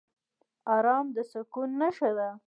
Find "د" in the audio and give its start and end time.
1.15-1.17